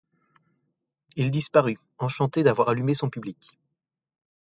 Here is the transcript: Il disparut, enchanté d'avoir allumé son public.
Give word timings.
Il 1.15 1.29
disparut, 1.29 1.77
enchanté 1.99 2.41
d'avoir 2.41 2.69
allumé 2.69 2.95
son 2.95 3.11
public. 3.11 3.59